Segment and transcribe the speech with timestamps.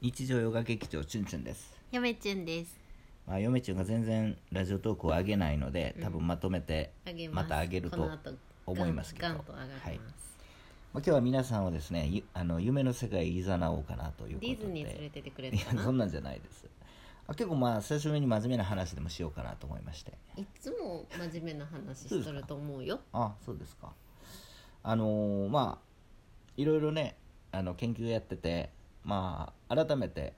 [0.00, 2.78] 日常ヨガ劇場チュンチュンです、嫁ちゅんです。
[3.26, 8.30] まあ、嫁チュンが全然ラジオトークを上げないので多分まとめて、あげまた上げるとこの後
[8.64, 9.26] 思いますけど。
[9.26, 9.98] ガンガンと上がります、はい。
[9.98, 10.08] まあ、
[10.94, 14.46] 今日は皆さんをですねゆあの夢の世界へ誘おうかなということで。
[14.46, 15.80] ディズニー連れてってくれいたかな？
[15.80, 16.64] やそんなんじゃないです。
[17.26, 20.12] あ結構まあ久しぶりに真面目な話でもしようかなと思いまして。
[20.36, 23.00] いつも真面目な話しとると思うよ。
[23.12, 23.92] あそうですか。
[24.84, 25.88] あのーまあ
[26.56, 27.16] いろいろね
[27.50, 28.70] あの研究やってて
[29.08, 30.34] まあ改めて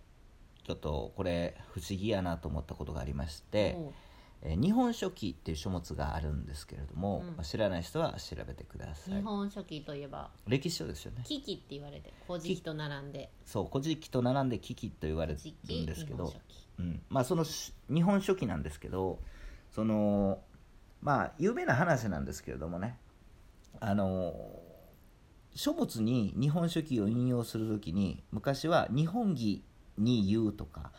[0.64, 3.92] ちょっとこれ不思議やなと思ったことがありましておう
[4.42, 7.36] 「えー日本書紀」っていう書物があるんですけれども、うん。
[7.36, 9.14] まあ知らない人は調べてください。
[9.14, 11.24] 日本書紀といえば歴史書ですよね。
[11.24, 13.30] 危機って言われて古事記と並んで。
[13.44, 16.32] そう「古事記」と並んで「危機」と言われる古事記んですけど
[16.78, 19.18] うん、まあそのし日本書紀なんですけど
[19.70, 20.40] その
[21.02, 22.98] まあ有名な話なんですけれどもね
[23.80, 24.32] あの
[25.54, 29.62] 書物に日本書紀を引用するときに昔は日本義
[29.98, 30.92] に言うとか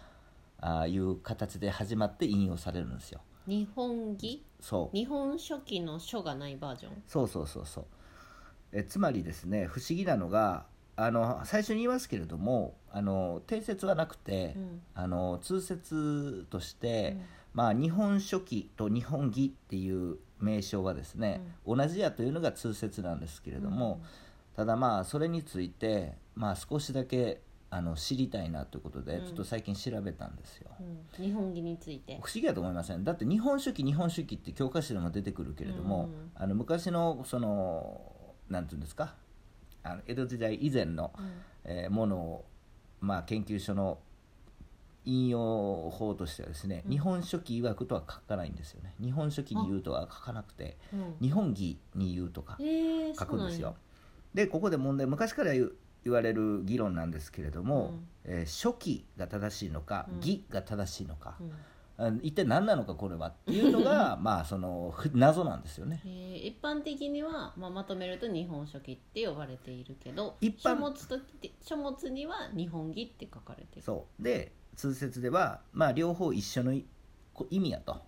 [0.60, 3.21] ああいう形で始まって引用されるんですよ。
[3.48, 4.96] 日本義そう。
[4.96, 7.04] 日本書紀の書がないバージョン？
[7.08, 7.85] そうそうそうそう。
[8.71, 10.65] えつまりですね不思議なのが
[10.96, 14.82] あの最初に言いますけれどもあの定説はなくて、うん。
[14.93, 17.21] あの通説として、うん。
[17.54, 24.02] まあ、日本書紀と日本義っていう名称はですね、同じやというのが通説なんですけれども、
[24.62, 29.26] ただまあそれについて、まあ、少しだけあの知りたいなということで、うん。
[29.26, 30.70] ちょっと最近調べたんですよ。
[30.79, 30.84] う
[31.21, 31.26] ん。
[31.26, 32.20] 日本義について。
[32.21, 33.03] 不思議だと思いません。
[33.03, 36.31] だって日本書紀日本書紀って教科書でも出てくるけれども、うん。
[36.35, 38.01] あの昔のその
[38.49, 39.15] なんていうんですか
[39.81, 41.31] あの江戸時代以前の、うん。
[41.63, 42.46] えーものを、
[42.99, 43.98] まあ、研究所の
[45.05, 46.91] 引用法としてはですね、うん。
[46.91, 48.93] 日本書紀曰くとは書かないんですよね。
[49.01, 51.15] 日本書紀に言うとは書かなくてうん。
[51.20, 52.59] 日本義に言うとか
[53.18, 53.75] 書くんですよ
[54.34, 55.70] でここで問題昔から言
[56.07, 57.93] われる議論なんですけれども、
[58.24, 60.18] えー書紀が正しいのかうん。
[60.18, 61.37] 義が正しいのか、
[61.98, 62.20] なん。
[62.24, 66.02] 一体何なのかこれはっていうのが まあそのふ謎なんですよね。
[66.06, 71.19] うんえー一般的には、まあ、まとめると日本書紀って呼ばれているけど一般書物と
[71.62, 73.81] 書物には日本義って書かれてる。
[73.81, 74.24] そう。
[74.24, 76.86] で通説ではまあ両方一緒の意
[77.50, 78.02] 味やと。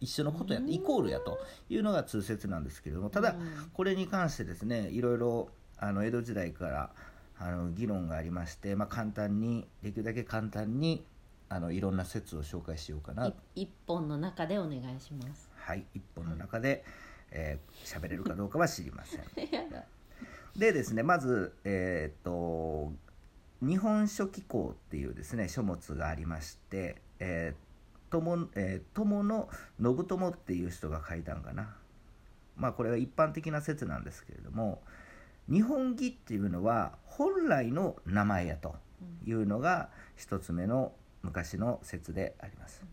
[0.00, 3.70] 一緒のことやイコールやというのが通説なんですけれどもただうん。
[3.72, 5.48] これに関してですねいろいろ
[5.80, 6.90] あの江戸時代から
[7.38, 11.04] あの議論がありまして、まあ、簡単にできるだけ簡単に
[11.48, 13.28] あのいろんな説を紹介しようかな。
[13.28, 15.50] い一本の中でお願いします。
[15.56, 16.84] はい一本の中で
[17.30, 19.22] 喋、えー喋れるかどうかは知りません。
[20.56, 22.92] でですねまずえーっと
[23.64, 29.48] 「日本書紀行」っていうですね書物がありまして、えー、友えー友の
[29.80, 31.76] 信友っていう人が書いたんかな。
[32.56, 34.82] まあこれは一般的な説なんですけれども
[35.50, 38.76] 日本義っていうのは本来の名前やと
[39.26, 40.92] いうのが一つ目の
[41.22, 42.84] 昔の説であります。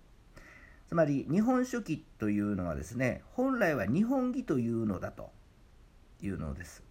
[0.88, 5.31] つまり日本書紀というのはですね本来は日本義というのだと
[6.21, 6.83] いうのです。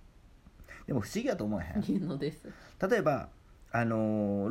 [0.86, 1.82] でも不思議だと思えへん？
[1.82, 2.48] いうのです。
[2.88, 3.28] 例えば
[3.72, 4.50] あの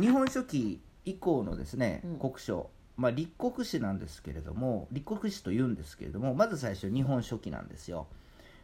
[0.00, 2.18] 日本書紀以降のですね、うん。
[2.18, 8.06] 国書まあ立国史なんですけれども立国史というんですけれどもまず最初日本書紀なんですよ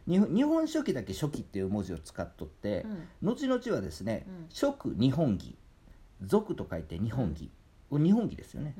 [0.09, 2.85] 日本日本書紀だけ書紀っていう文字を使っとって、
[3.21, 5.55] 後々はですねうん「蜀日本義」
[6.25, 7.51] 「俗」と書いて日本義、
[7.89, 8.73] これ日本義ですよね。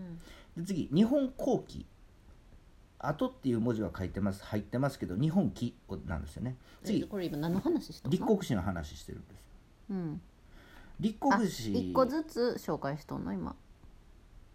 [0.57, 0.63] うん。
[0.63, 1.85] で次日本後期。
[3.01, 5.73] 後っていう文字は書いてます入ってますけど日本紀
[6.05, 6.57] なんですよね。
[6.83, 8.11] え次これ今何の話したの？
[8.11, 9.43] 立国史の話してるんです。
[9.89, 10.21] うん。
[10.99, 11.91] 立あ国史。
[11.91, 13.55] 一個ずつ紹介しとんの今。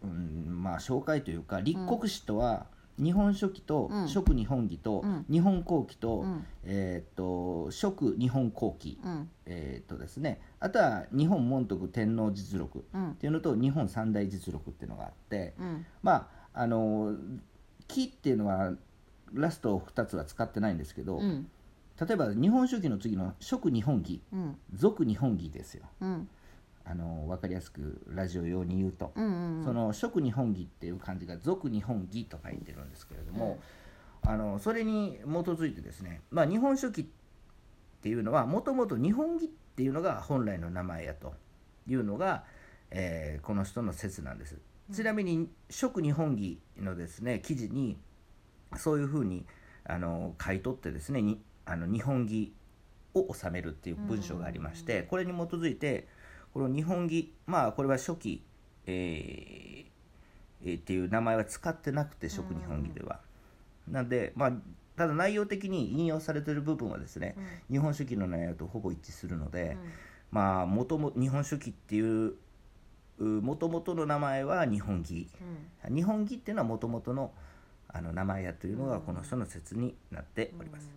[0.03, 2.67] うんまあ紹介というか立国史とは、
[2.99, 4.09] 日本書紀とうん。
[4.09, 5.27] 蜀日本紀と、うん。
[5.31, 6.45] 日本後期と,、うん。
[6.65, 9.29] えーっと蜀日本後期、うん。
[9.47, 10.41] えーっとですね。
[10.61, 13.15] あとは日本門徳天皇実録っうん。
[13.15, 15.87] ていうのと日本三大実録っていうのがあってうん。
[16.03, 16.13] ま
[16.53, 17.15] ああの
[17.89, 18.73] 紀っていうのは
[19.33, 21.49] ラスト2つは使ってないんですけど、うん。
[22.01, 24.57] 例えば日本書紀の次の蜀日本紀うん。
[24.73, 25.85] 俗日本紀ですよ。
[26.01, 26.29] うん
[26.87, 29.13] あの分かりやすくラジオ用に言うと。
[29.15, 33.59] うんうんその蜀日本義っていう漢字が俗日本義と書いてるんですけれども、
[34.23, 37.07] あのそれに基づいてですね、まあ、日本書紀っ
[38.03, 41.35] ていうのはもともと日本義っていうのが本来の名前やと
[41.89, 42.45] いうのが、
[42.91, 44.59] えーこの人の説なんです。
[44.93, 47.97] ちなみに蜀日本義のですね記事に
[48.77, 49.47] そういうふうに
[49.85, 52.53] あの書い取ってですねにあの日本義
[53.15, 56.09] を収めるっていう文章がありまして、これに基づいて
[56.55, 58.43] この日本義まあこれは初期
[58.87, 59.85] えー
[60.67, 63.21] えーっていう名前は使ってなくて食日本義では、
[63.87, 64.53] なんでまあ
[64.97, 67.35] ただ内容的に引用されてる部分はですね、
[67.71, 69.77] 日本書紀の内容とほぼ一致するので、
[70.31, 72.35] まあ元も日本書紀っていう
[73.19, 75.29] もともとの名前は日本義
[75.89, 77.33] 日本義っていうのはもともとの
[77.89, 80.89] あの名前やというのがこの人の説になっております。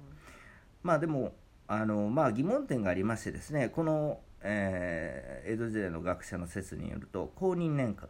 [0.84, 1.34] まあでも
[1.68, 8.10] あの、まあ、疑問点がありましてですねこの、えー江戸時代の学者の説によると公認年間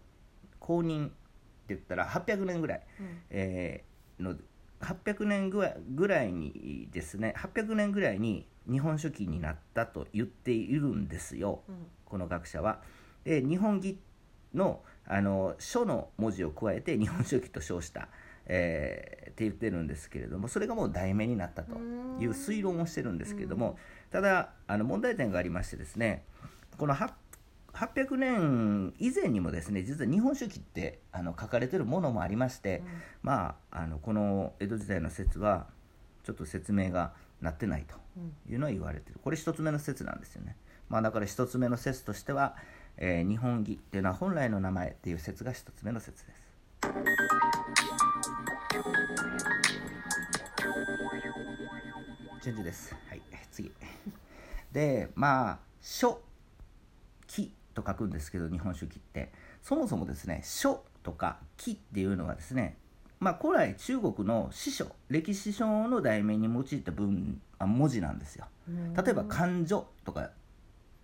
[0.59, 1.15] 公認って
[1.69, 2.81] 言ったら800年ぐらい、
[3.29, 4.35] えーの
[4.81, 11.61] 800年ぐらいぐらいにですね800年ぐらいに日本書紀になったと言っているんですよ
[12.05, 12.81] この学者は。
[13.23, 13.99] で日本義
[14.53, 18.09] のあの書の文字を加えて日本書紀と称した、
[18.45, 23.77] えーって言ってるんですけれどもそれがもう題名になったという推論をしてるんですけれども、
[24.11, 26.23] ただあの問題点がありましてですね
[26.77, 27.11] この8
[27.77, 32.81] 800年以前にもですね実は日本書紀ってあの書かれてるものもありまして、
[33.21, 35.67] まああのこの江戸時代の説は
[36.23, 37.95] ちょっと説明がなってないと
[38.51, 39.19] いうのは言われてる。
[39.23, 40.55] これ一つ目の説なんですよね、
[40.89, 42.55] まあ、だから一つ目の説としては、
[42.97, 46.47] えー日本義っていうのは本来の名前っていう説が一つ目の説です
[52.47, 52.95] 順次です。
[53.09, 53.21] はい。
[53.51, 53.69] 次。
[54.71, 56.21] でまあ書
[57.27, 59.33] 記と書くんですけど日本書紀って。
[59.61, 62.77] そもそもですね書とか記っていうのはですね
[63.19, 68.45] まあ古来中国の史書歴史書の題名に用いた文あ文字なんですよ。
[68.95, 70.29] 例えば漢書とか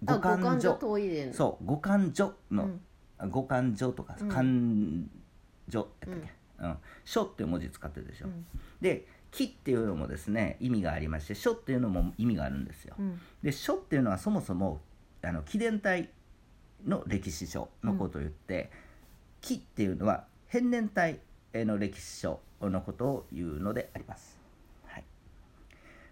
[0.06, 0.80] あ五漢書
[1.34, 2.82] そう五漢書の、うん。
[3.18, 4.30] あ五漢書とかうん。
[4.30, 4.46] 漢
[5.70, 6.78] 書やったっけ、うん。
[7.04, 8.46] 書っていう文字使ってるでしょ、うん。
[8.80, 13.20] で木っていうのもですね意味がありまして書っていうのも意味があるんですよ、うん。
[13.42, 14.80] で書っていうのはそもそも
[15.24, 16.10] あの紀伝体
[16.86, 18.70] の歴史書のことを言って、
[19.42, 21.20] 紀っていうのは変年体
[21.54, 24.38] の歴史書のことを言うのであります。
[24.86, 25.04] はい、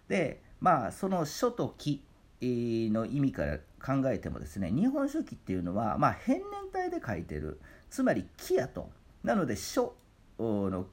[0.08, 2.02] でまあその書と紀
[2.42, 7.60] の意味から考えてもですね日本書紀っていうのは、まあ、変年体で書いてる
[7.90, 8.90] つまり紀やと。
[9.24, 9.94] なので書
[10.40, 10.88] の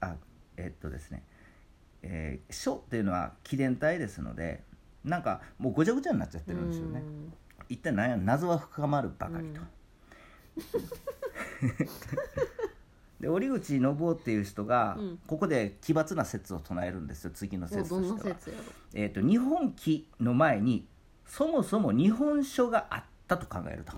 [0.00, 0.16] あ
[0.56, 1.22] えっとですね
[2.08, 4.62] えー書っていうのは紀伝体ですので
[5.04, 7.02] なんかもうごちゃごちゃになっちゃってるんですよね。
[7.68, 9.60] 一体何や謎は深まるばかりと。
[13.20, 18.36] で折口信夫っていう人が、うんここで奇抜な説を唱えるんですよ次の説としては。
[18.94, 20.86] えー、と日本紀の前に
[21.24, 23.92] そもそも日本書があったと考えると。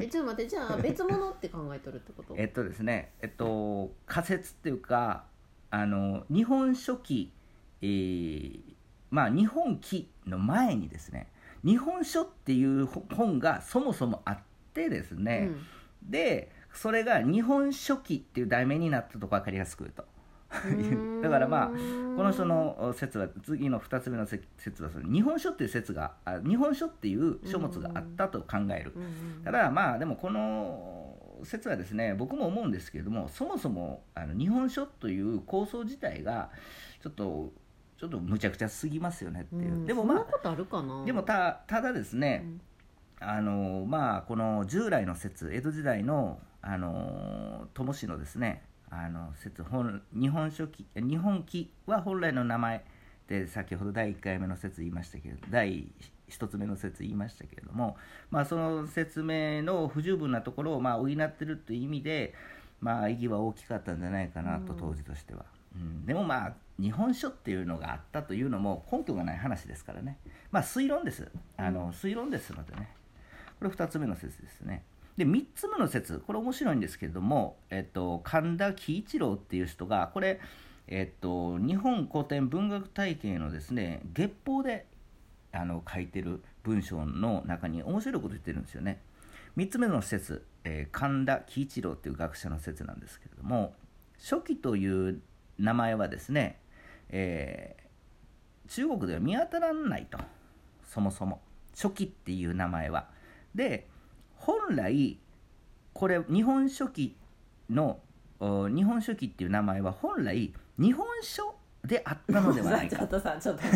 [0.00, 2.34] えちょっと待ってじゃあ別物って考えとるってこと？
[2.38, 5.24] えっとですねえっと仮説っていうか
[5.70, 7.30] あの日本書紀、
[7.82, 8.60] えー
[9.10, 11.28] まあ日本紀の前にですね
[11.64, 14.38] 日本書っていう本がそもそもあっ
[14.74, 15.50] てですね、
[16.02, 20.04] でそれが日本書紀っていう題名になったと分かりやすく言うと。
[20.68, 21.20] うん。
[21.22, 21.74] だからまあこ
[22.22, 28.92] の人の説は次の2つ目の説説はその日本書っていう説があ日本書っていう書物があったと考える。
[28.94, 29.06] うんう
[29.40, 29.42] ん。
[29.44, 30.97] ただまあでもこの
[31.44, 36.50] 説はですね僕も思うんですけれどもそもそもあの日本書という構想自体が
[37.02, 37.52] ちょっと
[37.98, 41.02] ちょっとむちゃくちゃすぎますよねっていう、うんでもまあるかな。
[41.02, 42.60] あでもたただですね、うん。
[43.20, 52.84] あのまあこの従来の説江戸時代のあの友氏のですねあの説本日本書紀日本紀は本来の名前
[53.26, 55.88] で先ほど第1回目の説言いましたけれど第
[56.30, 57.96] 1つ目の説言いましたけれども、
[58.30, 62.34] まあ、その説明の不十分なところをまあ補ってるという意味で、
[62.80, 64.78] まあ、意義は大きかったんじゃないかなとうん。
[64.78, 66.06] 当時としては、うん。
[66.06, 70.18] でもまあ日本書っていうのがあったというのも根拠がない話ですからね。
[70.50, 71.28] まあ推論です。
[71.56, 72.90] あの推論ですのでね。
[73.58, 74.84] これ2つ目の説ですね。
[75.18, 80.40] で3つ目の説これ面白いんですけれども、えっと、神田喜一郎っていう人がこれ、
[80.86, 84.86] えっと、日本古典文学体系のですね月報で
[85.58, 89.00] あの書いてる文章の中に面白いこと言ってるんですよね。
[89.56, 93.74] 3つ目の説、えー神田喜一郎っていう学者の説なんですけれども
[94.18, 95.20] 初期という
[95.58, 96.60] 名前はですね、
[97.10, 97.88] えー
[98.68, 100.18] 中国では見当たらないと
[100.84, 101.40] そもそも
[101.74, 103.08] 初期っていう名前は。
[103.54, 103.88] で
[104.36, 105.18] 本来
[105.94, 107.16] これ日本書紀
[107.70, 108.00] の
[108.40, 111.54] 日本書紀っていう名前は本来日本書
[111.88, 113.04] であったのではないちょか。
[113.06, 113.68] っとさちょっとさ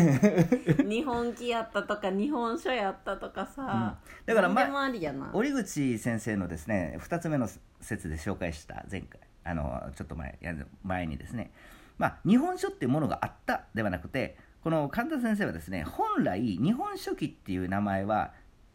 [0.87, 7.49] 日本記やったとか日本書やったとかさ、だからま折口先生のですね2つ目の
[7.81, 10.53] 説で紹介した前回あのちょっと前や
[10.83, 11.51] 前にですね、
[11.97, 18.31] まあ、日本書っていうものがあったではなくてこの神田先生はですね本来日本書紀っていう名前は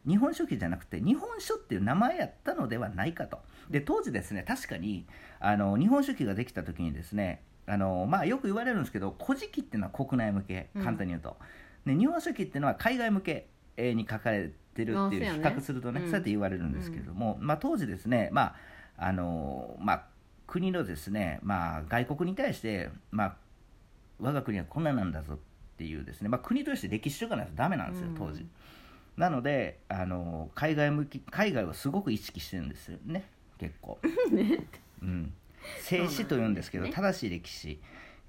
[0.07, 3.39] 日本書紀じゃなくて日本書っていう名前やったのではないかと。
[3.71, 5.07] で当時ですね確かに
[5.39, 10.83] あの日本書紀ができた時にですねあの、まあ、よく言われるんですけど古事記っていうのは国内向けうん。
[10.85, 11.37] 簡単に言うと、
[11.87, 16.07] で日本書紀っていうのは海外向けえーに書かれってるっていう比較するとね、うん。
[16.07, 18.55] そうやって言われるんですけれども、まあ、当時ですね、まあ
[18.97, 20.05] あのまあ、
[20.47, 23.37] 国のですね、まあ、外国に対して、まあ、
[24.21, 25.39] 我が国はこんななんだぞっ
[25.77, 28.43] ていうですね、まあ、国として歴史書がないとダメなんですよ当時。
[28.43, 28.51] うん
[29.19, 33.99] なのであの海外向き海外をすごく意識してるんですよね結構。
[35.03, 35.35] うん、
[35.89, 37.81] 静史というんですけど、そうなん正しい歴史、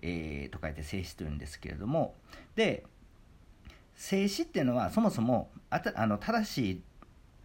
[0.01, 2.15] えーと書いて静史というんですけれども
[2.55, 2.85] で
[3.95, 6.81] 静史っていうのはそもそもあたあの正しい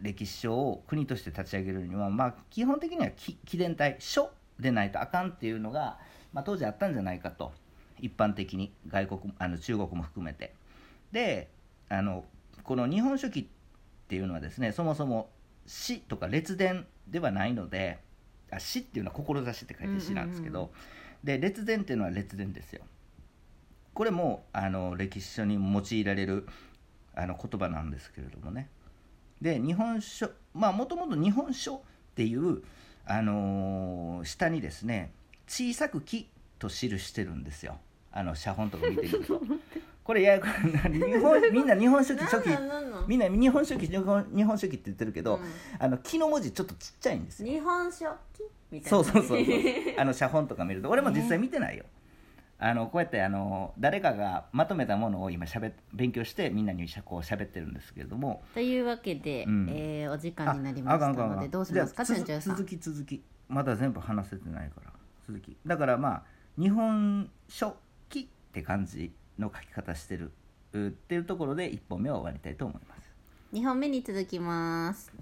[0.00, 5.98] 歴史書を国として立ち上げるには、まあ、基本的にはき記伝体書でないとあかんっていうのが、
[6.32, 7.52] まあ、当時あったんじゃないかと。
[8.00, 10.54] 一般的に外国あの中国も含めて。
[11.12, 11.48] で
[11.88, 12.24] あの
[12.64, 15.30] この「日本書紀」っていうのはですねそもそも
[15.66, 17.98] 詩とか列伝ではないので
[18.50, 20.72] あ詩っていうのは志って書いて詩なんですけど、
[21.22, 22.82] で列伝っていうのは列伝ですよ。
[23.94, 26.46] これもあの歴史書に用いられる
[27.14, 28.68] あの言葉なんですけれどもね。
[29.40, 31.80] で日本書まあもともと日本書っ
[32.14, 32.62] ていう、
[33.06, 35.12] あのー下にですね
[35.46, 37.78] 小さく「木」と記してるんですよ。
[38.12, 39.42] あの写本とか見てみると
[40.04, 40.46] これややこ
[40.92, 42.50] 日本みんな日本書紀初期
[43.08, 45.42] みんな日本書紀日本日本書紀って言ってるけど、うん。
[45.78, 47.50] あの木の文字ちょっとちっちゃいんですよ。
[47.50, 48.98] 日本書紀みたいな。
[48.98, 49.46] そうそうそうそう。
[49.96, 50.90] あの写本とか見ると。
[50.90, 51.84] 俺も実際見てないよ、
[52.58, 58.42] あのこうやってあの誰かがまとめたものを今しゃべ勉強してみんなにしゃこう喋ってるんですけれども。
[58.52, 59.68] というわけで、うん。
[59.70, 61.94] えーお時間になりましたのでどうします？
[61.94, 62.56] かじゃあチュンチュンさん。
[62.56, 63.22] 続き続き。
[63.48, 64.92] まだ全部話せてないから。
[65.26, 65.56] 続き。
[65.64, 66.22] だからまあ
[66.60, 67.74] 日本書
[68.10, 70.32] 紀って感じの書き方してる
[70.72, 73.12] うっていうところで1本目は終わりたいと思います。
[73.52, 75.12] 2本目に続きます。